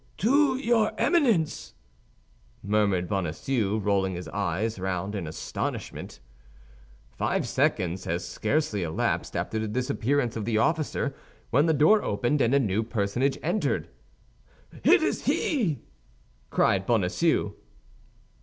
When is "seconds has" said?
7.47-8.27